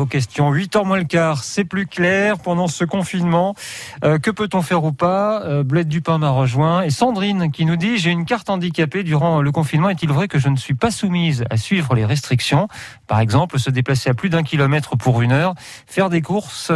[0.00, 0.50] vos questions.
[0.50, 3.54] 8h moins le quart, c'est plus clair pendant ce confinement.
[4.02, 5.42] Euh, que peut-on faire ou pas?
[5.42, 6.80] Euh, Bled Dupin m'a rejoint.
[6.80, 9.90] Et Sandrine qui nous dit, j'ai une carte handicapée durant le confinement.
[9.90, 12.66] Est-il vrai que je ne suis pas soumise à suivre les restrictions?
[13.08, 15.52] Par exemple, se déplacer à plus d'un kilomètre pour une heure,
[15.86, 16.72] faire des courses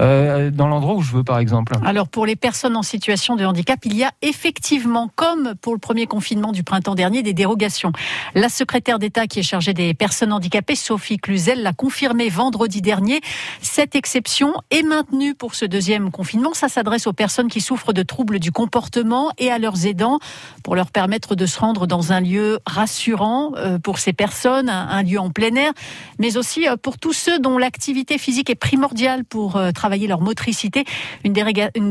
[0.00, 1.74] euh, dans l'endroit où je veux, par exemple.
[1.84, 5.78] Alors, pour les personnes en situation de handicap, il y a effectivement, comme pour le
[5.78, 7.92] premier confinement du printemps dernier, des dérogations.
[8.34, 13.20] La secrétaire d'État qui est chargée des personnes handicapées, Sophie Cluzel, l'a confirmé vendredi dernier.
[13.60, 16.54] Cette exception est maintenue pour ce deuxième confinement.
[16.54, 20.18] Ça s'adresse aux personnes qui souffrent de troubles du comportement et à leurs aidants
[20.62, 25.02] pour leur permettre de se rendre dans un lieu rassurant euh, pour ces personnes, un
[25.02, 25.72] lieu en plein air,
[26.18, 30.20] mais aussi euh, pour tous ceux dont l'activité physique est primordiale pour euh, travailler leur
[30.20, 30.84] motricité.
[31.24, 31.32] Une,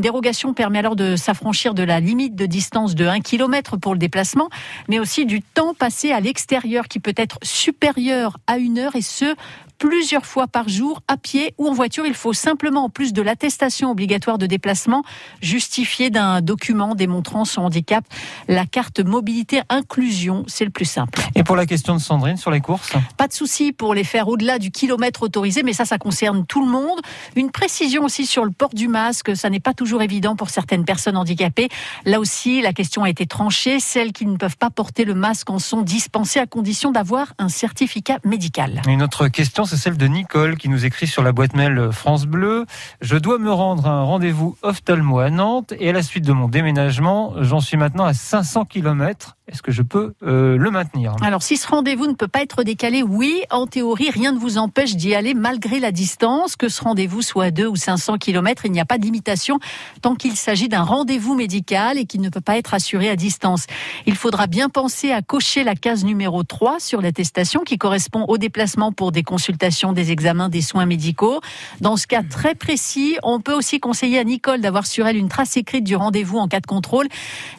[0.00, 3.98] dérogation permet alors de s'affranchir de la limite de distance de 1 km pour le
[3.98, 4.48] déplacement,
[4.88, 9.02] mais aussi du temps passé à l'extérieur qui peut être supérieur à une heure et
[9.02, 9.34] ce,
[9.82, 12.06] plusieurs fois par jour à pied ou en voiture.
[12.06, 15.02] Il faut simplement, en plus de l'attestation obligatoire de déplacement,
[15.40, 18.04] justifier d'un document démontrant son handicap.
[18.46, 21.20] La carte mobilité inclusion, c'est le plus simple.
[21.34, 24.28] Et pour la question de Sandrine sur les courses Pas de souci pour les faire
[24.28, 27.00] au-delà du kilomètre autorisé, mais ça, ça concerne tout le monde.
[27.34, 30.84] Une précision aussi sur le port du masque, ça n'est pas toujours évident pour certaines
[30.84, 31.70] personnes handicapées.
[32.04, 33.80] Là aussi, la question a été tranchée.
[33.80, 37.48] Celles qui ne peuvent pas porter le masque en sont dispensées à condition d'avoir un
[37.48, 38.80] certificat médical.
[38.86, 42.26] Une autre question, c'est celle de Nicole qui nous écrit sur la boîte mail France
[42.26, 42.66] Bleu.
[43.00, 46.32] Je dois me rendre à un rendez-vous ophtalmo à Nantes et à la suite de
[46.32, 51.14] mon déménagement, j'en suis maintenant à 500 km est-ce que je peux euh, le maintenir?
[51.22, 54.56] Alors, si ce rendez-vous ne peut pas être décalé, oui, en théorie, rien ne vous
[54.56, 56.56] empêche d'y aller malgré la distance.
[56.56, 59.58] Que ce rendez-vous soit 2 ou 500 km, il n'y a pas de limitation
[60.00, 63.66] tant qu'il s'agit d'un rendez-vous médical et qu'il ne peut pas être assuré à distance.
[64.06, 68.38] Il faudra bien penser à cocher la case numéro 3 sur l'attestation qui correspond au
[68.38, 71.40] déplacement pour des consultations, des examens, des soins médicaux.
[71.82, 75.28] Dans ce cas très précis, on peut aussi conseiller à Nicole d'avoir sur elle une
[75.28, 77.08] trace écrite du rendez-vous en cas de contrôle,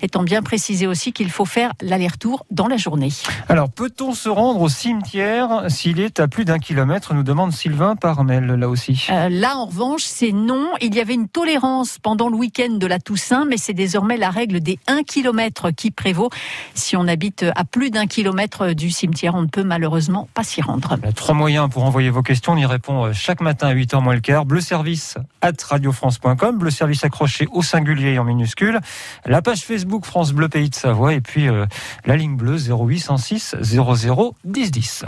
[0.01, 3.09] étant bien précisé aussi qu'il faut faire l'aller-retour dans la journée.
[3.49, 7.95] Alors, peut-on se rendre au cimetière s'il est à plus d'un kilomètre nous demande Sylvain
[7.95, 9.07] par mail, là aussi.
[9.09, 10.69] Euh, là, en revanche, c'est non.
[10.81, 14.29] Il y avait une tolérance pendant le week-end de la Toussaint, mais c'est désormais la
[14.29, 16.29] règle des 1 km qui prévaut.
[16.73, 20.61] Si on habite à plus d'un kilomètre du cimetière, on ne peut malheureusement pas s'y
[20.61, 20.97] rendre.
[21.01, 22.53] Il y a trois moyens pour envoyer vos questions.
[22.53, 24.45] On y répond euh, chaque matin à 8h moins le quart.
[24.45, 26.57] Bleu service at radiofrance.com.
[26.57, 28.79] Bleu service accroché au singulier en minuscule.
[29.25, 31.13] La page Facebook France Bleu Pays de Savoie.
[31.13, 31.62] Et puis, euh,
[32.05, 35.05] la ligne bleue 0806 00 1010.